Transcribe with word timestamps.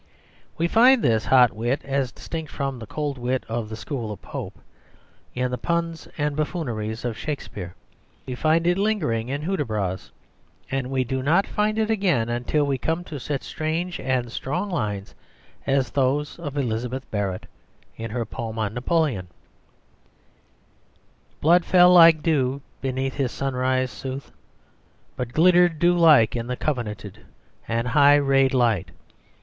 We 0.57 0.67
find 0.67 1.03
this 1.03 1.25
hot 1.25 1.53
wit, 1.53 1.81
as 1.85 2.11
distinct 2.11 2.51
from 2.51 2.79
the 2.79 2.87
cold 2.87 3.19
wit 3.19 3.45
of 3.47 3.69
the 3.69 3.75
school 3.75 4.11
of 4.11 4.19
Pope, 4.19 4.57
in 5.35 5.51
the 5.51 5.59
puns 5.59 6.07
and 6.17 6.35
buffooneries 6.35 7.05
of 7.05 7.15
Shakespeare. 7.15 7.75
We 8.25 8.33
find 8.33 8.65
it 8.65 8.79
lingering 8.79 9.29
in 9.29 9.43
Hudibras, 9.43 10.09
and 10.71 10.89
we 10.89 11.03
do 11.03 11.21
not 11.21 11.45
find 11.45 11.77
it 11.77 11.91
again 11.91 12.29
until 12.29 12.63
we 12.65 12.79
come 12.79 13.03
to 13.03 13.19
such 13.19 13.43
strange 13.43 13.99
and 13.99 14.31
strong 14.31 14.71
lines 14.71 15.13
as 15.67 15.91
these 15.91 16.39
of 16.39 16.57
Elizabeth 16.57 17.05
Barrett 17.11 17.45
in 17.95 18.09
her 18.09 18.25
poem 18.25 18.57
on 18.57 18.73
Napoleon: 18.73 19.27
"Blood 21.41 21.63
fell 21.63 21.91
like 21.93 22.23
dew 22.23 22.63
beneath 22.81 23.13
his 23.13 23.31
sunrise 23.31 23.91
sooth, 23.91 24.31
But 25.15 25.31
glittered 25.31 25.77
dew 25.77 25.95
like 25.95 26.35
in 26.35 26.47
the 26.47 26.55
covenanted 26.57 27.19
And 27.67 27.89
high 27.89 28.15
rayed 28.15 28.55
light. 28.55 28.89